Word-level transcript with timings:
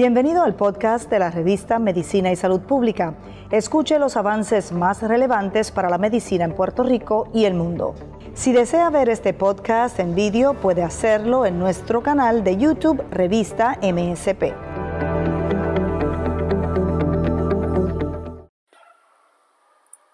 Bienvenido 0.00 0.42
al 0.42 0.54
podcast 0.54 1.10
de 1.10 1.18
la 1.18 1.30
revista 1.30 1.78
Medicina 1.78 2.32
y 2.32 2.36
Salud 2.36 2.62
Pública. 2.62 3.18
Escuche 3.50 3.98
los 3.98 4.16
avances 4.16 4.72
más 4.72 5.02
relevantes 5.02 5.70
para 5.70 5.90
la 5.90 5.98
medicina 5.98 6.46
en 6.46 6.54
Puerto 6.54 6.82
Rico 6.84 7.28
y 7.34 7.44
el 7.44 7.52
mundo. 7.52 7.94
Si 8.32 8.50
desea 8.50 8.88
ver 8.88 9.10
este 9.10 9.34
podcast 9.34 10.00
en 10.00 10.14
vídeo, 10.14 10.54
puede 10.54 10.82
hacerlo 10.82 11.44
en 11.44 11.58
nuestro 11.58 12.02
canal 12.02 12.44
de 12.44 12.56
YouTube 12.56 13.04
Revista 13.10 13.78
MSP. 13.82 14.54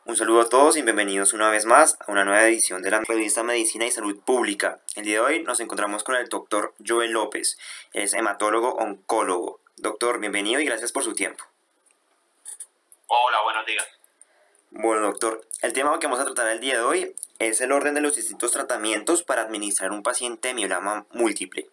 Un 0.04 0.16
saludo 0.16 0.40
a 0.40 0.48
todos 0.48 0.76
y 0.76 0.82
bienvenidos 0.82 1.32
una 1.32 1.48
vez 1.48 1.64
más 1.64 1.96
a 2.04 2.10
una 2.10 2.24
nueva 2.24 2.42
edición 2.42 2.82
de 2.82 2.90
la 2.90 3.02
revista 3.02 3.44
Medicina 3.44 3.86
y 3.86 3.92
Salud 3.92 4.18
Pública. 4.18 4.80
El 4.96 5.04
día 5.04 5.18
de 5.18 5.20
hoy 5.20 5.42
nos 5.44 5.60
encontramos 5.60 6.02
con 6.02 6.16
el 6.16 6.28
doctor 6.28 6.74
Joel 6.84 7.12
López, 7.12 7.56
es 7.92 8.14
hematólogo 8.14 8.74
oncólogo. 8.74 9.60
Doctor, 9.78 10.20
bienvenido 10.20 10.58
y 10.58 10.64
gracias 10.64 10.90
por 10.90 11.04
su 11.04 11.12
tiempo. 11.12 11.44
Hola, 13.08 13.42
buenos 13.42 13.66
días. 13.66 13.86
Bueno, 14.70 15.02
doctor, 15.08 15.46
el 15.60 15.74
tema 15.74 15.98
que 15.98 16.06
vamos 16.06 16.18
a 16.18 16.24
tratar 16.24 16.48
el 16.48 16.60
día 16.60 16.78
de 16.78 16.80
hoy 16.80 17.14
es 17.38 17.60
el 17.60 17.72
orden 17.72 17.92
de 17.92 18.00
los 18.00 18.16
distintos 18.16 18.52
tratamientos 18.52 19.22
para 19.22 19.42
administrar 19.42 19.92
un 19.92 20.02
paciente 20.02 20.54
mieloma 20.54 21.06
múltiple. 21.10 21.68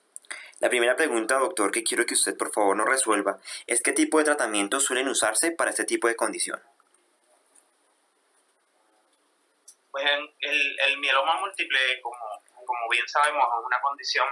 La 0.60 0.70
primera 0.70 0.98
pregunta, 0.98 1.38
doctor, 1.38 1.72
que 1.72 1.84
quiero 1.84 2.06
que 2.06 2.16
usted 2.16 2.38
por 2.38 2.54
favor 2.54 2.76
nos 2.76 2.90
resuelva 2.90 3.40
es 3.68 3.82
qué 3.82 3.94
tipo 3.94 4.18
de 4.18 4.26
tratamientos 4.26 4.84
suelen 4.84 5.08
usarse 5.08 5.52
para 5.52 5.72
este 5.72 5.86
tipo 5.86 6.10
de 6.10 6.18
condición. 6.18 6.62
Pues 9.92 10.06
el, 10.42 10.80
el 10.80 10.98
mieloma 11.00 11.40
múltiple, 11.40 12.02
como, 12.02 12.18
como 12.66 12.90
bien 12.90 13.08
sabemos, 13.08 13.44
es 13.44 13.66
una 13.66 13.80
condición 13.82 14.28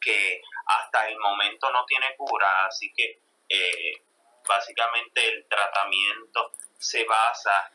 que 0.00 0.40
hasta 0.66 1.08
el 1.08 1.18
momento 1.18 1.70
no 1.70 1.84
tiene 1.86 2.14
cura, 2.16 2.66
así 2.66 2.92
que 2.92 3.20
eh, 3.48 4.02
básicamente 4.46 5.28
el 5.28 5.46
tratamiento 5.48 6.52
se 6.78 7.04
basa 7.04 7.70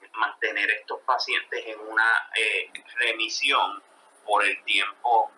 en 0.00 0.10
mantener 0.12 0.70
estos 0.70 1.00
pacientes 1.02 1.66
en 1.66 1.80
una 1.80 2.30
eh, 2.34 2.70
remisión 2.96 3.82
por 4.24 4.44
el 4.44 4.62
tiempo. 4.64 5.32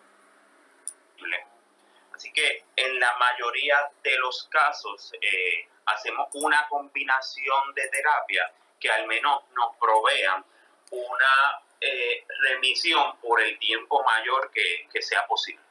Así 2.13 2.31
que 2.31 2.65
en 2.75 2.99
la 2.99 3.17
mayoría 3.17 3.91
de 4.03 4.17
los 4.17 4.47
casos 4.49 5.11
eh, 5.19 5.67
hacemos 5.85 6.29
una 6.33 6.67
combinación 6.67 7.73
de 7.73 7.87
terapia 7.89 8.53
que 8.79 8.89
al 8.89 9.07
menos 9.07 9.43
nos 9.55 9.75
provean 9.77 10.45
una 10.91 11.62
eh, 11.83 12.25
remisión 12.41 13.17
por 13.19 13.41
el 13.41 13.57
tiempo 13.59 14.03
mayor 14.03 14.51
que, 14.51 15.01
sea 15.01 15.25
posible. 15.27 15.61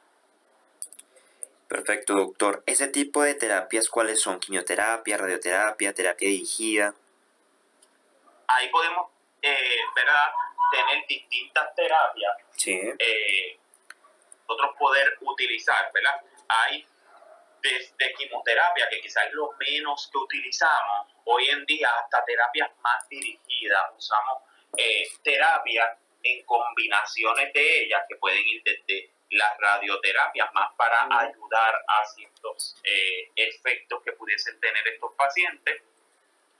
Perfecto, 1.67 2.13
doctor. 2.13 2.63
¿Ese 2.67 2.87
tipo 2.87 3.23
de 3.23 3.33
terapias 3.33 3.89
cuáles 3.89 4.21
son? 4.21 4.39
¿Quimioterapia, 4.39 5.17
radioterapia, 5.17 5.93
terapia 5.93 6.29
dirigida? 6.29 6.93
Ahí 8.47 8.69
podemos, 8.69 9.09
eh, 9.41 9.79
¿verdad? 9.95 10.31
Tener 10.71 11.07
distintas 11.07 11.73
terapias. 11.75 12.37
Sí. 12.57 12.79
Eh, 12.99 13.57
nosotros 14.47 14.75
poder 14.77 15.17
utilizar, 15.21 15.91
¿verdad? 15.93 16.21
Hay 16.47 16.85
desde 17.63 18.13
quimioterapia, 18.17 18.89
que 18.89 19.01
quizás 19.01 19.25
es 19.27 19.33
lo 19.33 19.51
menos 19.53 20.09
que 20.11 20.17
utilizamos, 20.17 21.07
hoy 21.23 21.49
en 21.49 21.65
día 21.65 21.89
hasta 22.03 22.23
terapias 22.25 22.69
más 22.81 23.07
dirigidas, 23.07 23.81
usamos 23.97 24.43
eh, 24.77 25.07
terapias 25.23 25.97
en 26.23 26.45
combinaciones 26.45 27.53
de 27.53 27.83
ellas 27.83 28.03
que 28.07 28.15
pueden 28.15 28.47
ir 28.47 28.63
desde 28.63 29.11
las 29.31 29.57
radioterapias 29.57 30.53
más 30.53 30.73
para 30.75 31.03
ayudar 31.03 31.83
a 31.87 32.05
ciertos 32.05 32.75
eh, 32.83 33.31
efectos 33.35 34.01
que 34.03 34.13
pudiesen 34.13 34.59
tener 34.59 34.87
estos 34.87 35.13
pacientes. 35.15 35.81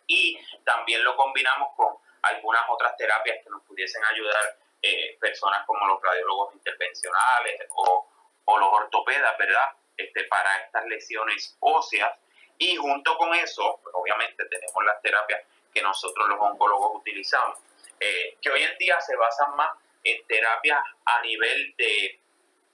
Y 0.08 0.38
también 0.66 1.04
lo 1.04 1.16
combinamos 1.16 1.70
con 1.76 1.96
algunas 2.24 2.64
otras 2.70 2.98
terapias 2.98 3.44
que 3.44 3.50
nos 3.50 3.62
pudiesen 3.64 4.04
ayudar 4.06 4.58
eh, 4.82 5.18
personas 5.20 5.66
como 5.66 5.86
los 5.88 6.02
radiólogos 6.02 6.54
intervencionales 6.56 7.68
o, 7.70 8.10
los 8.46 8.70
ortopedas, 8.72 9.38
¿verdad? 9.38 9.72
Este, 9.98 10.26
para 10.26 10.58
estas 10.58 10.86
lesiones 10.86 11.56
óseas. 11.60 12.18
Y 12.58 12.76
junto 12.76 13.18
con 13.18 13.34
eso, 13.34 13.80
pues, 13.82 13.96
obviamente 13.96 14.46
tenemos 14.46 14.86
las 14.86 15.02
terapias 15.02 15.42
que 15.74 15.82
nosotros 15.82 16.28
los 16.30 16.40
oncólogos 16.40 16.98
utilizamos 16.98 17.58
eh, 18.04 18.38
que 18.42 18.50
hoy 18.50 18.62
en 18.62 18.78
día 18.78 19.00
se 19.00 19.16
basan 19.16 19.56
más 19.56 19.72
en 20.04 20.28
terapias 20.28 20.80
a 21.06 21.22
nivel 21.22 21.74
de 21.78 22.20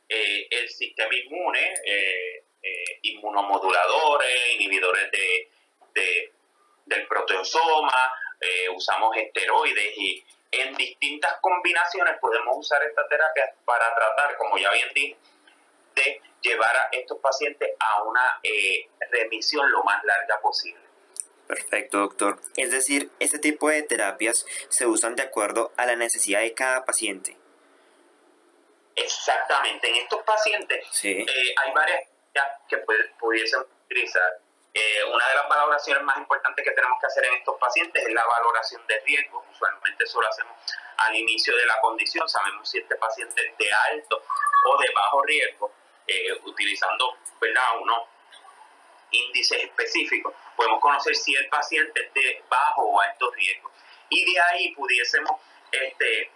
eh, 0.09 0.47
el 0.49 0.67
sistema 0.69 1.13
inmune, 1.15 1.75
eh, 1.85 2.43
inmunomoduladores, 3.03 4.55
inhibidores 4.55 5.11
de, 5.11 6.31
del 6.85 7.07
proteosoma, 7.07 8.11
usamos 8.73 9.15
esteroides 9.17 9.97
y 9.97 10.23
en 10.51 10.75
distintas 10.75 11.39
combinaciones 11.41 12.17
podemos 12.19 12.57
usar 12.57 12.81
estas 12.83 13.07
terapias 13.07 13.51
para 13.65 13.93
tratar, 13.93 14.35
como 14.37 14.57
ya 14.57 14.71
bien 14.71 14.89
dije, 14.93 15.17
de 15.95 16.21
llevar 16.41 16.75
a 16.75 16.89
estos 16.91 17.19
pacientes 17.19 17.69
a 17.79 18.03
una 18.03 18.41
remisión 19.11 19.71
lo 19.71 19.83
más 19.83 20.03
larga 20.03 20.41
posible. 20.41 20.88
Perfecto, 21.49 21.97
doctor. 21.97 22.39
Es 22.57 22.69
decir, 22.69 23.09
este 23.19 23.39
tipo 23.39 23.69
de 23.69 23.81
terapias 23.81 24.45
se 24.69 24.85
usan 24.85 25.15
de 25.15 25.23
acuerdo 25.23 25.73
a 25.77 25.87
la 25.87 25.95
necesidad 25.95 26.41
de 26.41 26.53
cada 26.53 26.85
paciente. 26.85 27.35
Exactamente. 28.95 29.89
En 29.89 29.95
estos 29.95 30.21
pacientes 30.21 30.85
eh, 31.03 31.25
hay 31.57 31.73
varias 31.73 32.01
que 32.67 32.77
pudiesen 33.19 33.61
utilizar. 33.61 34.39
Eh, 34.75 35.03
una 35.11 35.27
de 35.27 35.35
las 35.35 35.49
valoraciones 35.49 36.03
más 36.03 36.17
importantes 36.19 36.63
que 36.63 36.69
tenemos 36.69 36.99
que 37.01 37.07
hacer 37.07 37.25
en 37.25 37.33
estos 37.33 37.57
pacientes 37.57 38.05
es 38.05 38.13
la 38.13 38.25
valoración 38.27 38.85
de 38.85 38.99
riesgo. 38.99 39.43
Usualmente 39.51 40.03
eso 40.03 40.21
lo 40.21 40.27
hacemos 40.29 40.55
al 40.97 41.15
inicio 41.15 41.57
de 41.57 41.65
la 41.65 41.81
condición. 41.81 42.29
Sabemos 42.29 42.69
si 42.69 42.77
este 42.77 42.95
paciente 42.95 43.43
es 43.43 43.57
de 43.57 43.73
alto 43.91 44.21
o 44.67 44.77
de 44.77 44.87
bajo 44.93 45.23
riesgo, 45.23 45.71
eh, 46.05 46.31
utilizando 46.45 47.17
¿verdad? 47.41 47.79
unos 47.81 48.07
índices 49.11 49.63
específicos 49.63 50.33
podemos 50.55 50.81
conocer 50.81 51.15
si 51.15 51.33
el 51.35 51.47
paciente 51.47 52.05
es 52.05 52.13
de 52.13 52.43
bajo 52.49 52.83
o 52.83 53.01
alto 53.01 53.31
riesgo. 53.31 53.71
Y 54.09 54.33
de 54.33 54.41
ahí 54.41 54.75
pudiésemos 54.75 55.39
este, 55.71 56.31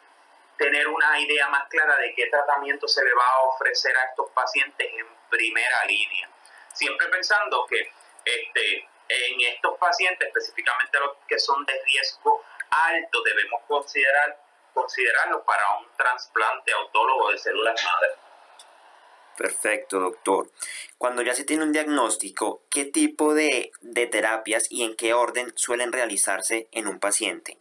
tener 0.58 0.88
una 0.88 1.20
idea 1.20 1.50
más 1.50 1.68
clara 1.68 1.98
de 1.98 2.14
qué 2.16 2.28
tratamiento 2.28 2.88
se 2.88 3.04
le 3.04 3.14
va 3.14 3.26
a 3.26 3.42
ofrecer 3.42 3.98
a 3.98 4.04
estos 4.06 4.30
pacientes 4.32 4.88
en 4.94 5.06
primera 5.30 5.84
línea. 5.86 6.30
Siempre 6.72 7.08
pensando 7.10 7.66
que 7.66 7.92
este, 8.24 8.88
en 9.10 9.42
estos 9.42 9.78
pacientes, 9.78 10.28
específicamente 10.28 11.00
los 11.00 11.18
que 11.28 11.38
son 11.38 11.66
de 11.66 11.74
riesgo 11.84 12.44
alto, 12.70 13.24
debemos 13.24 13.62
considerar 13.68 14.40
considerarlos 14.74 15.44
para 15.44 15.78
un 15.80 15.88
trasplante 15.98 16.72
autólogo 16.72 17.30
de 17.32 17.38
células 17.38 17.84
madre. 17.84 18.23
Perfecto, 19.38 20.00
doctor. 20.00 20.52
Cuando 20.98 21.22
ya 21.22 21.34
se 21.34 21.44
tiene 21.44 21.64
un 21.64 21.72
diagnóstico, 21.72 22.64
¿qué 22.70 22.86
tipo 22.86 23.34
de, 23.34 23.72
terapias 24.12 24.68
y 24.70 24.84
en 24.84 24.96
qué 24.96 25.14
orden 25.14 25.52
suelen 25.56 25.92
realizarse 25.92 26.68
en 26.72 26.88
un 26.88 27.00
paciente? 27.00 27.58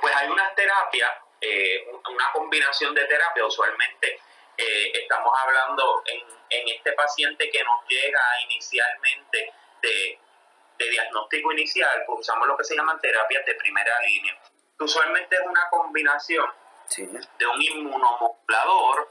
Pues 0.00 0.14
hay 0.14 0.28
unas 0.28 0.54
terapias, 0.54 1.10
eh, 1.40 1.86
una 2.10 2.32
combinación 2.32 2.94
de 2.94 3.04
terapias, 3.04 3.46
usualmente 3.46 4.20
eh, 4.56 4.92
estamos 4.94 5.32
hablando 5.36 6.02
en, 6.06 6.20
en, 6.50 6.68
este 6.68 6.92
paciente 6.92 7.50
que 7.50 7.62
nos 7.64 7.86
llega 7.88 8.20
inicialmente 8.44 9.52
de, 9.82 10.20
diagnóstico 10.78 11.52
inicial, 11.52 12.04
pues 12.06 12.20
usamos 12.20 12.46
lo 12.46 12.56
que 12.56 12.64
se 12.64 12.76
llaman 12.76 13.00
terapias 13.00 13.44
de 13.46 13.54
primera 13.54 13.98
línea. 14.06 14.38
Usualmente 14.78 15.34
es 15.34 15.42
una 15.42 15.68
combinación 15.70 16.46
de 16.96 17.46
un 17.46 17.62
inmunomodulador 17.62 19.10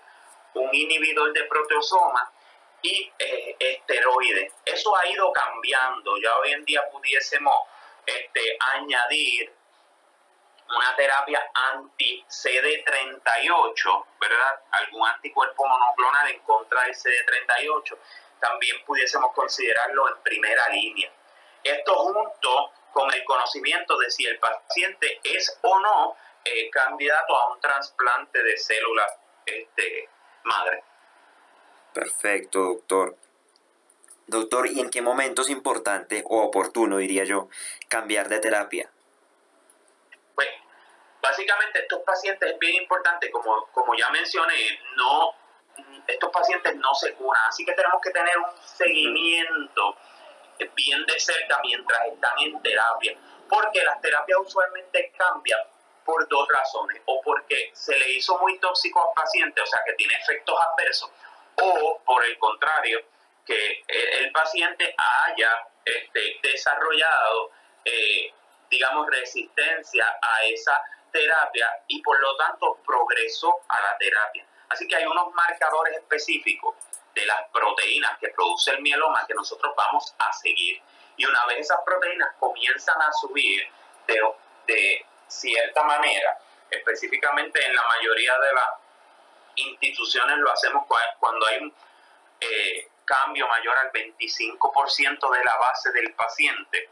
un 0.56 0.74
inhibidor 0.74 1.32
de 1.34 1.44
proteosoma 1.46 2.32
y 2.82 3.12
eh, 3.18 3.56
esteroides. 3.60 4.54
Eso 4.66 4.96
ha 4.96 5.08
ido 5.08 5.32
cambiando. 5.32 6.18
Ya 6.18 6.36
hoy 6.38 6.52
en 6.52 6.66
día 6.66 6.88
pudiésemos 6.92 7.56
este, 8.06 8.58
añadir 8.76 9.52
una 10.70 10.96
terapia 10.96 11.44
anti-CD38, 11.74 14.06
¿verdad? 14.20 14.62
Algún 14.72 15.08
anticuerpo 15.08 15.68
monoclonal 15.68 16.30
en 16.30 16.40
contra 16.40 16.84
del 16.84 16.94
CD38. 16.94 17.98
También 18.40 18.84
pudiésemos 18.86 19.34
considerarlo 19.34 20.10
en 20.10 20.18
primera 20.24 20.68
línea. 20.70 21.12
Esto 21.64 21.96
junto 21.96 22.72
con 22.92 23.14
el 23.14 23.24
conocimiento 23.24 23.98
de 23.98 24.12
si 24.12 24.26
el 24.26 24.38
paciente 24.40 25.22
es 25.24 25.58
o 25.62 25.80
no 25.80 26.18
eh, 26.44 26.70
candidato 26.70 27.34
a 27.36 27.54
un 27.54 27.62
trasplante 27.62 28.44
de 28.44 28.58
células 28.58 29.18
este, 29.46 30.10
madre. 30.44 30.84
Perfecto, 31.94 32.60
doctor. 32.60 33.18
Doctor, 34.28 34.68
¿y 34.68 34.80
en 34.80 34.90
qué 34.90 35.02
momento 35.02 35.42
es 35.42 35.50
importante 35.50 36.24
o 36.26 36.44
oportuno, 36.44 36.98
diría 36.98 37.24
yo, 37.24 37.50
cambiar 37.90 38.30
de 38.30 38.40
terapia? 38.40 38.90
Pues, 40.34 40.48
básicamente 41.22 41.80
estos 41.80 42.02
pacientes 42.04 42.52
es 42.52 42.60
bien 42.60 42.82
importante, 42.82 43.30
como, 43.30 43.68
como 43.68 43.96
ya 43.96 44.10
mencioné, 44.10 44.80
no 44.96 45.36
estos 46.08 46.32
pacientes 46.32 46.76
no 46.76 46.94
se 46.94 47.14
curan, 47.14 47.42
así 47.48 47.66
que 47.66 47.74
tenemos 47.74 48.02
que 48.02 48.12
tener 48.12 48.38
un 48.38 48.68
seguimiento 48.68 49.96
bien 50.76 51.06
de 51.06 51.20
cerca 51.20 51.60
mientras 51.64 52.06
están 52.08 52.40
en 52.40 52.62
terapia, 52.62 53.18
porque 53.50 53.84
las 53.84 54.02
terapias 54.02 54.40
usualmente 54.46 55.12
cambian 55.18 55.60
por 56.06 56.28
dos 56.28 56.48
razones, 56.50 57.02
o 57.06 57.22
porque 57.22 57.72
se 57.74 57.98
le 57.98 58.12
hizo 58.12 58.38
muy 58.40 58.58
tóxico 58.60 59.08
al 59.08 59.14
paciente, 59.16 59.62
o 59.62 59.66
sea 59.66 59.82
que 59.86 59.94
tiene 59.94 60.14
efectos 60.16 60.56
adversos, 60.60 61.12
o 61.62 62.00
por 62.06 62.24
el 62.26 62.38
contrario, 62.38 63.02
que 63.46 63.84
el 63.88 64.32
paciente 64.32 64.96
haya 64.98 65.68
este, 65.84 66.40
desarrollado, 66.42 67.52
eh, 67.84 68.34
digamos, 68.70 69.08
resistencia 69.08 70.18
a 70.22 70.46
esa 70.46 70.82
terapia 71.12 71.68
y 71.88 72.02
por 72.02 72.20
lo 72.20 72.36
tanto 72.38 72.80
progresó 72.86 73.54
a 73.68 73.82
la 73.82 73.98
terapia. 73.98 74.46
Así 74.70 74.88
que 74.88 74.96
hay 74.96 75.06
unos 75.06 75.32
marcadores 75.34 75.98
específicos 75.98 76.76
de 77.14 77.26
las 77.26 77.48
proteínas 77.52 78.18
que 78.20 78.30
produce 78.30 78.72
el 78.72 78.82
mieloma 78.82 79.26
que 79.28 79.34
nosotros 79.36 79.74
vamos 79.78 80.16
a 80.18 80.34
seguir. 80.34 80.82
Y 81.16 81.26
una 81.26 81.46
vez 81.46 81.60
esas 81.60 81.80
proteínas 81.86 82.34
comienzan 82.40 83.00
a 83.00 83.12
subir 83.14 83.68
de, 84.08 85.06
cierta 85.40 85.84
manera, 85.84 86.38
específicamente 86.70 87.66
en 87.66 87.76
la 87.76 87.84
mayoría 87.84 88.34
de 88.40 88.54
las 88.54 88.70
instituciones 89.56 90.38
lo 90.38 90.52
hacemos 90.52 90.86
cuando 91.20 91.46
hay 91.46 91.60
un 91.60 91.74
eh, 92.40 92.88
cambio 93.06 93.48
mayor 93.48 93.78
al 93.78 93.92
25% 93.92 95.32
de 95.32 95.44
la 95.44 95.58
base 95.58 95.92
del 95.92 96.14
paciente, 96.14 96.90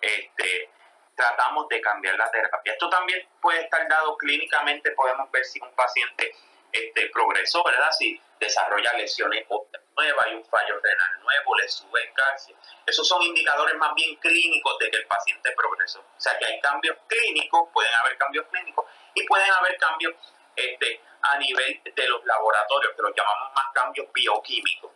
este, 0.00 0.70
tratamos 1.14 1.68
de 1.68 1.80
cambiar 1.80 2.16
la 2.16 2.30
terapia. 2.30 2.72
Esto 2.72 2.88
también 2.88 3.26
puede 3.40 3.62
estar 3.62 3.88
dado 3.88 4.16
clínicamente, 4.16 4.92
podemos 4.92 5.30
ver 5.30 5.44
si 5.44 5.60
un 5.60 5.72
paciente 5.74 6.32
este, 6.72 7.08
progresó, 7.10 7.62
¿verdad? 7.64 7.90
Si 7.98 8.20
desarrolla 8.38 8.92
lesiones 8.94 9.46
nuevas, 9.48 10.26
hay 10.26 10.34
un 10.34 10.44
fallo 10.44 10.78
renal 10.80 11.20
nuevo, 11.22 11.56
le 11.56 11.68
sube 11.68 12.02
el 12.02 12.12
calcio. 12.12 12.56
Esos 12.86 13.06
son 13.06 13.22
indicadores 13.22 13.74
más 13.76 13.94
bien 13.94 14.14
clínicos 14.16 14.78
de 14.78 14.90
que 14.90 14.98
el 14.98 15.06
paciente 15.06 15.50
progresó. 15.56 16.00
O 16.00 16.20
sea 16.20 16.38
que 16.38 16.46
hay 16.46 16.60
cambios 16.60 16.96
clínicos, 17.06 17.68
pueden 17.72 17.92
haber 17.94 18.16
cambios 18.16 18.46
clínicos 18.50 18.84
y 19.14 19.26
pueden 19.26 19.50
haber 19.50 19.76
cambios 19.78 20.14
este, 20.54 21.00
a 21.22 21.38
nivel 21.38 21.80
de 21.84 22.08
los 22.08 22.24
laboratorios, 22.24 22.94
que 22.94 23.02
los 23.02 23.12
llamamos 23.16 23.52
más 23.54 23.66
cambios 23.74 24.06
bioquímicos. 24.12 24.90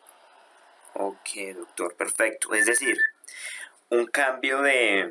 Ok, 0.95 1.29
doctor, 1.55 1.97
perfecto. 1.97 2.53
Es 2.55 2.67
decir, 2.67 2.97
un 3.89 4.07
cambio 4.07 4.63
de, 4.63 5.11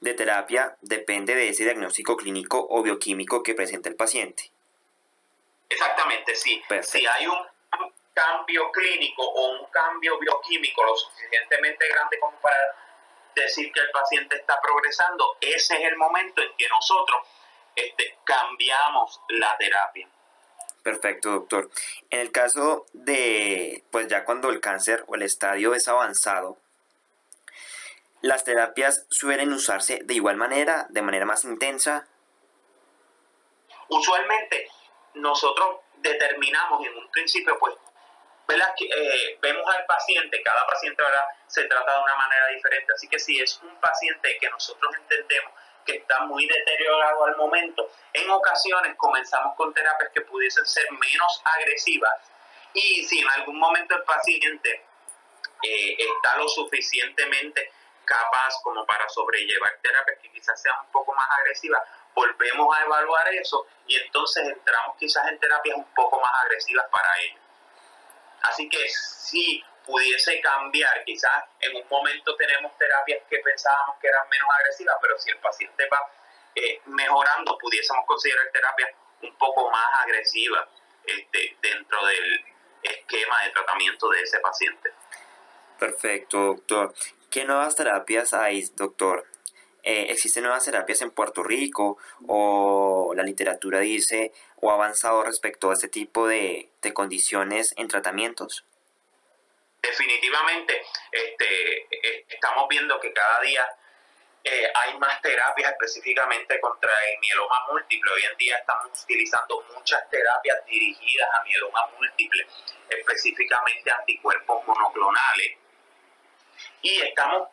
de 0.00 0.14
terapia 0.14 0.76
depende 0.80 1.34
de 1.34 1.48
ese 1.48 1.64
diagnóstico 1.64 2.16
clínico 2.16 2.66
o 2.68 2.82
bioquímico 2.82 3.42
que 3.42 3.54
presenta 3.54 3.88
el 3.88 3.96
paciente. 3.96 4.53
Exactamente, 5.68 6.34
sí. 6.34 6.62
Si 6.82 7.06
hay 7.06 7.26
un 7.26 7.38
cambio 8.12 8.70
clínico 8.70 9.22
o 9.22 9.60
un 9.60 9.66
cambio 9.66 10.18
bioquímico 10.18 10.84
lo 10.84 10.96
suficientemente 10.96 11.88
grande 11.88 12.18
como 12.20 12.38
para 12.40 12.56
decir 13.34 13.72
que 13.72 13.80
el 13.80 13.90
paciente 13.90 14.36
está 14.36 14.60
progresando, 14.60 15.36
ese 15.40 15.74
es 15.74 15.80
el 15.80 15.96
momento 15.96 16.40
en 16.42 16.56
que 16.56 16.68
nosotros 16.68 17.26
este, 17.74 18.18
cambiamos 18.24 19.20
la 19.28 19.56
terapia. 19.58 20.08
Perfecto, 20.82 21.30
doctor. 21.30 21.70
En 22.10 22.20
el 22.20 22.30
caso 22.30 22.86
de, 22.92 23.82
pues 23.90 24.06
ya 24.06 24.24
cuando 24.24 24.50
el 24.50 24.60
cáncer 24.60 25.02
o 25.08 25.14
el 25.14 25.22
estadio 25.22 25.74
es 25.74 25.88
avanzado, 25.88 26.58
¿las 28.20 28.44
terapias 28.44 29.06
suelen 29.10 29.52
usarse 29.52 30.00
de 30.04 30.14
igual 30.14 30.36
manera, 30.36 30.86
de 30.90 31.02
manera 31.02 31.24
más 31.24 31.44
intensa? 31.44 32.06
Usualmente 33.88 34.68
nosotros 35.14 35.80
determinamos 35.96 36.84
en 36.86 36.96
un 36.96 37.10
principio, 37.10 37.58
pues, 37.58 37.74
eh, 38.48 39.38
vemos 39.40 39.74
al 39.74 39.86
paciente, 39.86 40.42
cada 40.42 40.66
paciente 40.66 41.02
¿verdad? 41.02 41.24
se 41.46 41.64
trata 41.64 41.96
de 41.96 42.02
una 42.02 42.16
manera 42.16 42.46
diferente, 42.48 42.92
así 42.92 43.08
que 43.08 43.18
si 43.18 43.40
es 43.40 43.58
un 43.62 43.74
paciente 43.80 44.36
que 44.38 44.50
nosotros 44.50 44.94
entendemos 44.96 45.52
que 45.86 45.96
está 45.96 46.20
muy 46.20 46.46
deteriorado 46.46 47.24
al 47.24 47.36
momento, 47.36 47.90
en 48.12 48.30
ocasiones 48.30 48.94
comenzamos 48.96 49.54
con 49.56 49.72
terapias 49.72 50.10
que 50.12 50.20
pudiesen 50.22 50.66
ser 50.66 50.90
menos 50.92 51.42
agresivas 51.44 52.12
y 52.74 53.04
si 53.04 53.20
en 53.20 53.28
algún 53.30 53.58
momento 53.58 53.96
el 53.96 54.02
paciente 54.02 54.84
eh, 55.62 55.96
está 55.98 56.36
lo 56.36 56.48
suficientemente 56.48 57.72
capaz 58.04 58.54
como 58.62 58.84
para 58.84 59.08
sobrellevar 59.08 59.78
terapias 59.80 60.18
que 60.20 60.30
quizás 60.30 60.60
sean 60.60 60.78
un 60.84 60.92
poco 60.92 61.14
más 61.14 61.26
agresivas, 61.38 61.82
volvemos 62.14 62.76
a 62.76 62.84
evaluar 62.84 63.28
eso 63.34 63.66
y 63.86 63.96
entonces 63.96 64.46
entramos 64.48 64.96
quizás 64.98 65.26
en 65.28 65.38
terapias 65.38 65.76
un 65.76 65.86
poco 65.94 66.20
más 66.20 66.32
agresivas 66.44 66.86
para 66.90 67.08
ellos. 67.22 67.40
Así 68.42 68.68
que 68.68 68.88
si 68.88 69.64
pudiese 69.84 70.40
cambiar, 70.40 71.04
quizás 71.04 71.44
en 71.60 71.76
un 71.76 71.88
momento 71.88 72.34
tenemos 72.36 72.76
terapias 72.78 73.22
que 73.28 73.38
pensábamos 73.38 73.96
que 74.00 74.08
eran 74.08 74.28
menos 74.28 74.48
agresivas, 74.58 74.96
pero 75.00 75.18
si 75.18 75.30
el 75.30 75.38
paciente 75.38 75.88
va 75.92 75.98
eh, 76.54 76.80
mejorando, 76.86 77.58
pudiésemos 77.58 78.04
considerar 78.06 78.48
terapias 78.52 78.90
un 79.22 79.34
poco 79.36 79.70
más 79.70 79.86
agresivas 80.00 80.68
este, 81.04 81.56
dentro 81.60 82.06
del 82.06 82.44
esquema 82.82 83.42
de 83.44 83.50
tratamiento 83.50 84.08
de 84.10 84.22
ese 84.22 84.38
paciente. 84.40 84.92
Perfecto, 85.78 86.38
doctor. 86.38 86.94
¿Qué 87.30 87.44
nuevas 87.44 87.74
terapias 87.74 88.32
hay, 88.32 88.62
doctor? 88.74 89.26
Eh, 89.86 90.06
¿Existen 90.08 90.44
nuevas 90.44 90.64
terapias 90.64 91.02
en 91.02 91.10
Puerto 91.10 91.42
Rico 91.42 91.98
o 92.26 93.12
la 93.14 93.22
literatura 93.22 93.80
dice 93.80 94.32
o 94.56 94.70
ha 94.70 94.74
avanzado 94.74 95.22
respecto 95.24 95.70
a 95.70 95.74
este 95.74 95.88
tipo 95.88 96.26
de, 96.26 96.70
condiciones 96.94 97.74
en 97.76 97.88
tratamientos? 97.88 98.64
Definitivamente, 99.82 100.80
este, 101.12 101.82
eh, 101.90 102.24
estamos 102.30 102.66
viendo 102.66 102.98
que 102.98 103.12
cada 103.12 103.42
día 103.42 103.68
eh, 104.42 104.72
hay 104.74 104.98
más 104.98 105.20
terapias 105.20 105.72
específicamente 105.72 106.58
contra 106.60 106.90
el 107.10 107.18
mieloma 107.18 107.66
múltiple. 107.70 108.10
Hoy 108.10 108.22
en 108.22 108.38
día 108.38 108.56
estamos 108.56 109.02
utilizando 109.02 109.66
muchas 109.74 110.08
terapias 110.08 110.64
dirigidas 110.64 111.28
a 111.34 111.44
mieloma 111.44 111.90
múltiple, 111.98 112.46
específicamente 112.88 113.90
anticuerpos 113.90 114.66
monoclonales. 114.66 115.58
Y 116.80 117.02
estamos, 117.02 117.48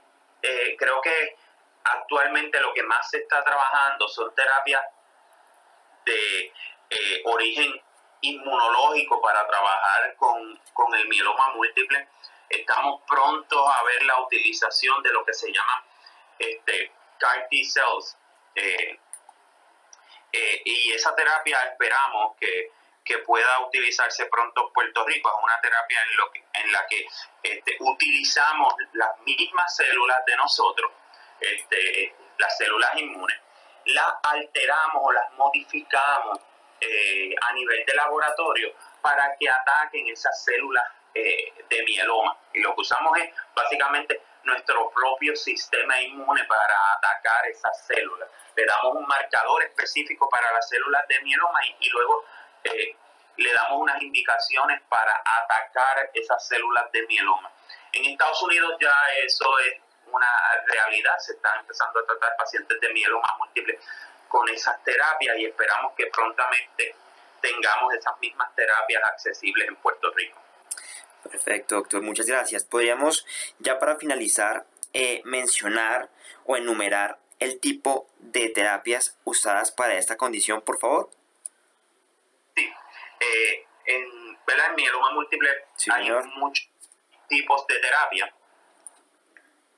creo 0.78 1.02
que 1.02 1.41
actualmente 1.84 2.60
lo 2.60 2.74
que 2.74 2.84
más 2.84 3.10
se 3.10 3.18
está 3.18 3.44
trabajando 3.44 4.08
son 4.08 4.34
terapias 4.36 4.84
de 6.06 6.54
eh, 6.90 7.22
origen 7.26 7.82
inmunológico 8.22 9.22
para 9.22 9.46
trabajar 9.48 10.16
con, 10.18 10.60
el 10.96 11.08
mieloma 11.08 11.50
múltiple. 11.56 12.08
Estamos 12.50 13.02
prontos 13.08 13.66
a 13.66 13.84
ver 13.84 14.04
la 14.04 14.20
utilización 14.20 15.02
de 15.04 15.14
lo 15.14 15.24
que 15.24 15.34
se 15.34 15.52
llama 15.54 15.86
este, 16.38 16.92
CAR 17.18 17.48
T 17.50 17.64
cells. 17.64 18.18
Eh, 18.56 19.00
eh, 20.34 20.62
y 20.66 20.92
esa 20.92 21.16
terapia 21.16 21.58
esperamos 21.64 22.36
que, 22.40 22.72
pueda 23.26 23.60
utilizarse 23.68 24.26
pronto 24.28 24.68
en 24.68 24.74
Puerto 24.74 25.06
Rico. 25.06 25.30
Es 25.30 25.44
una 25.44 25.60
terapia 25.60 26.00
en 26.54 26.72
la 26.72 26.88
que 26.88 27.06
este, 27.44 27.76
utilizamos 27.82 28.74
las 28.94 29.20
mismas 29.26 29.76
células 29.76 30.26
de 30.26 30.36
nosotros 30.38 30.92
este, 31.42 32.16
las 32.38 32.58
células 32.58 32.96
inmunes, 32.96 33.38
las 33.86 34.14
alteramos 34.24 35.02
o 35.04 35.12
las 35.12 35.32
modificamos 35.34 36.40
eh, 36.80 37.36
a 37.42 37.54
nivel 37.54 37.86
de 37.86 37.94
laboratorio 37.94 38.74
para 39.02 39.36
que 39.38 39.50
ataquen 39.50 40.08
esas 40.08 40.44
células 40.44 40.84
eh, 41.14 41.54
de 41.70 41.84
mieloma. 41.84 42.38
Y 42.54 42.62
lo 42.62 42.74
que 42.76 42.82
usamos 42.82 43.18
es 43.18 43.30
básicamente 43.56 44.22
nuestro 44.44 44.90
propio 44.92 45.36
sistema 45.36 46.00
inmune 46.02 46.44
para 46.46 46.76
atacar 46.96 47.48
esas 47.48 47.86
células. 47.86 48.30
Le 48.56 48.66
damos 48.66 48.96
un 48.96 49.06
marcador 49.08 49.64
específico 49.64 50.30
para 50.30 50.52
las 50.54 50.68
células 50.68 51.08
de 51.08 51.22
mieloma 51.22 51.60
y, 51.80 51.90
luego 51.90 52.26
eh, 52.64 52.96
le 53.38 53.54
damos 53.54 53.80
unas 53.82 54.02
indicaciones 54.02 54.82
para 54.90 55.22
atacar 55.24 56.10
esas 56.14 56.48
células 56.48 56.92
de 56.92 57.06
mieloma. 57.08 57.52
En 57.94 58.06
Estados 58.06 58.42
Unidos 58.44 58.76
ya 58.80 58.94
eso 59.24 59.60
es 59.60 59.76
una 60.12 60.28
realidad, 60.68 61.18
se 61.20 61.34
están 61.34 61.60
empezando 61.60 62.00
a 62.00 62.06
tratar 62.06 62.36
pacientes 62.38 62.80
de 62.80 62.94
mieloma 62.94 63.36
múltiple 63.38 63.80
con 64.28 64.48
esas 64.50 64.84
terapias 64.84 65.38
y 65.38 65.46
esperamos 65.46 65.94
que 65.96 66.08
prontamente 66.08 66.96
tengamos 67.42 67.94
esas 67.94 68.20
mismas 68.20 68.54
terapias 68.56 69.04
accesibles 69.04 69.68
en 69.68 69.76
Puerto 69.78 70.12
Rico. 70.14 70.40
Perfecto, 71.24 71.76
doctor, 71.76 72.02
muchas 72.02 72.26
gracias. 72.26 72.64
¿Podríamos 72.64 73.26
ya 73.60 73.80
para 73.80 73.98
finalizar 73.98 74.66
eh, 74.94 75.22
mencionar 75.26 76.10
o 76.46 76.58
enumerar 76.58 77.20
el 77.40 77.60
tipo 77.60 78.08
de 78.20 78.50
terapias 78.50 79.18
usadas 79.24 79.72
para 79.72 79.96
esta 79.96 80.18
condición, 80.18 80.62
por 80.62 80.80
favor? 80.80 81.10
Sí, 82.56 82.72
eh, 83.20 83.66
en, 83.86 84.38
¿verdad? 84.46 84.76
mieloma 84.76 85.12
múltiple 85.12 85.50
hay 85.92 86.12
muchos 86.36 86.70
tipos 87.28 87.66
de 87.68 87.80
terapia 87.80 88.34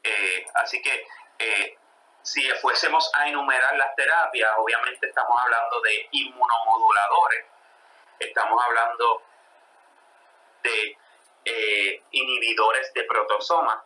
eh, 0.04 0.46
así 0.56 0.82
que 0.82 1.08
eh, 1.40 1.78
si 2.22 2.50
fuésemos 2.62 3.10
a 3.14 3.28
enumerar 3.28 3.76
las 3.78 3.96
terapias, 3.96 4.52
obviamente 4.58 5.08
estamos 5.08 5.40
hablando 5.42 5.82
de 5.82 6.08
inmunomoduladores, 6.12 7.46
estamos 8.20 8.64
hablando 8.64 9.22
de 10.64 10.98
eh, 11.46 12.04
inhibidores 12.12 12.94
de 12.94 13.04
protosoma, 13.04 13.84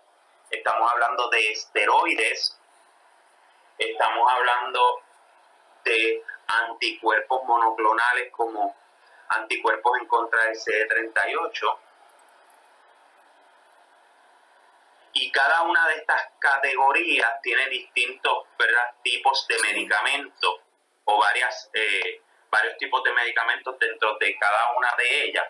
estamos 0.50 0.92
hablando 0.92 1.30
de 1.30 1.52
esteroides, 1.52 2.60
estamos 3.78 4.32
hablando 4.32 5.02
de 5.84 6.24
anticuerpos 6.48 7.44
monoclonales 7.46 8.32
como 8.32 8.76
anticuerpos 9.30 9.98
en 10.00 10.08
contra 10.08 10.44
del 10.44 10.56
CD38. 10.56 11.78
Y 15.28 15.32
cada 15.32 15.62
una 15.64 15.86
de 15.90 15.96
estas 15.96 16.22
categorías 16.40 17.42
tiene 17.42 17.68
distintos 17.68 18.46
tipos 19.04 19.46
de 19.50 19.60
medicamentos 19.60 20.62
o 21.04 21.20
varias, 21.20 21.70
eh, 21.74 22.22
varios 22.50 22.78
tipos 22.78 23.04
de 23.04 23.12
medicamentos 23.12 23.78
dentro 23.78 24.18
de 24.18 24.38
cada 24.38 24.72
una 24.78 24.96
de 24.98 25.26
ellas. 25.26 25.46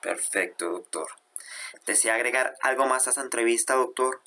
Perfecto, 0.00 0.68
doctor. 0.68 1.06
¿Desea 1.86 2.14
agregar 2.14 2.56
algo 2.62 2.86
más 2.86 3.06
a 3.06 3.10
esta 3.10 3.22
entrevista, 3.22 3.74
doctor? 3.74 4.20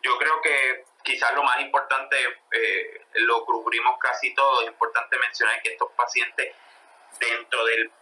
Yo 0.00 0.16
creo 0.16 0.40
que 0.40 0.86
quizás 1.02 1.34
lo 1.34 1.42
más 1.42 1.60
importante, 1.60 2.16
eh, 2.52 3.06
lo 3.16 3.44
cubrimos 3.44 3.98
casi 3.98 4.34
todo, 4.34 4.62
es 4.62 4.68
importante 4.68 5.18
mencionar 5.18 5.60
que 5.60 5.72
estos 5.72 5.92
pacientes 5.92 6.54
dentro 7.20 7.66
del 7.66 7.92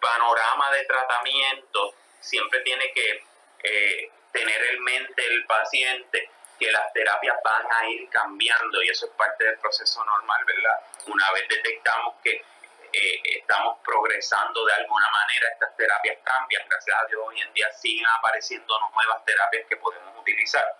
panorama 0.00 0.70
de 0.70 0.86
tratamiento 0.86 2.01
siempre 2.22 2.60
tiene 2.60 2.92
que 2.92 3.24
eh, 3.64 4.10
tener 4.32 4.64
en 4.72 4.82
mente 4.82 5.26
el 5.26 5.44
paciente 5.46 6.30
que 6.58 6.70
las 6.70 6.92
terapias 6.92 7.36
van 7.44 7.66
a 7.70 7.88
ir 7.88 8.08
cambiando 8.08 8.82
y 8.82 8.88
eso 8.88 9.06
es 9.06 9.12
parte 9.12 9.44
del 9.44 9.58
proceso 9.58 10.04
normal, 10.04 10.44
¿verdad? 10.44 10.80
Una 11.06 11.30
vez 11.32 11.48
detectamos 11.48 12.14
que 12.22 12.44
eh, 12.92 13.20
estamos 13.24 13.78
progresando 13.84 14.64
de 14.64 14.72
alguna 14.74 15.08
manera, 15.10 15.48
estas 15.52 15.76
terapias 15.76 16.18
cambian, 16.22 16.62
gracias 16.68 16.96
a 17.02 17.06
Dios 17.06 17.20
hoy 17.26 17.40
en 17.40 17.52
día 17.52 17.72
siguen 17.72 18.06
apareciendo 18.18 18.78
nuevas 18.94 19.24
terapias 19.24 19.66
que 19.68 19.76
podemos 19.76 20.18
utilizar. 20.20 20.76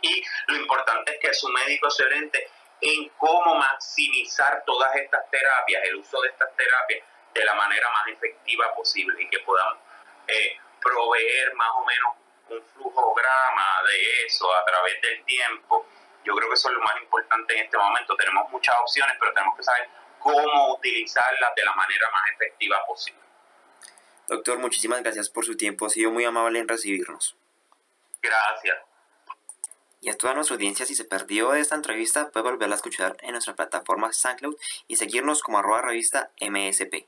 Y 0.00 0.22
lo 0.46 0.56
importante 0.56 1.14
es 1.14 1.20
que 1.20 1.34
su 1.34 1.48
médico 1.48 1.90
se 1.90 2.04
oriente 2.04 2.48
en 2.80 3.08
cómo 3.18 3.54
maximizar 3.56 4.62
todas 4.64 4.94
estas 4.96 5.28
terapias, 5.30 5.82
el 5.84 5.96
uso 5.96 6.20
de 6.20 6.28
estas 6.28 6.54
terapias 6.56 7.04
de 7.32 7.44
la 7.44 7.54
manera 7.54 7.90
más 7.90 8.06
efectiva 8.08 8.74
posible 8.74 9.22
y 9.22 9.28
que 9.28 9.40
podamos 9.40 9.78
eh, 10.28 10.58
proveer 10.80 11.54
más 11.54 11.70
o 11.76 11.84
menos 11.84 12.14
un 12.50 12.62
flujograma 12.74 13.82
de 13.88 14.26
eso 14.26 14.46
a 14.54 14.64
través 14.64 15.00
del 15.00 15.24
tiempo. 15.24 15.86
Yo 16.24 16.34
creo 16.34 16.48
que 16.48 16.54
eso 16.54 16.68
es 16.68 16.74
lo 16.74 16.82
más 16.82 16.96
importante 17.00 17.54
en 17.56 17.64
este 17.64 17.76
momento. 17.76 18.16
Tenemos 18.16 18.50
muchas 18.50 18.74
opciones, 18.80 19.16
pero 19.18 19.32
tenemos 19.32 19.56
que 19.56 19.62
saber 19.62 19.88
cómo 20.18 20.74
utilizarlas 20.74 21.54
de 21.54 21.64
la 21.64 21.74
manera 21.74 22.10
más 22.10 22.22
efectiva 22.34 22.84
posible. 22.86 23.20
Doctor, 24.26 24.58
muchísimas 24.58 25.02
gracias 25.02 25.28
por 25.28 25.44
su 25.44 25.56
tiempo. 25.56 25.86
Ha 25.86 25.90
sido 25.90 26.10
muy 26.10 26.24
amable 26.24 26.58
en 26.58 26.68
recibirnos. 26.68 27.36
Gracias. 28.22 28.78
Y 30.00 30.10
a 30.10 30.16
toda 30.16 30.34
nuestra 30.34 30.54
audiencia, 30.54 30.86
si 30.86 30.94
se 30.94 31.04
perdió 31.04 31.54
esta 31.54 31.74
entrevista, 31.74 32.30
puede 32.30 32.50
volverla 32.50 32.74
a 32.74 32.76
escuchar 32.76 33.16
en 33.20 33.32
nuestra 33.32 33.54
plataforma 33.54 34.12
SoundCloud 34.12 34.56
y 34.86 34.96
seguirnos 34.96 35.42
como 35.42 35.58
arroba 35.58 35.82
revista 35.82 36.30
MSP. 36.40 37.06